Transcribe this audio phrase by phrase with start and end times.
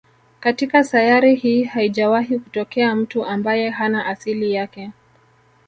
[0.39, 4.91] Katika sayari hii haijawahi kutokea mtu ambaye hana asili yake